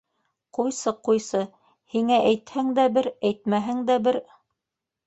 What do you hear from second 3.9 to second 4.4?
дә бер.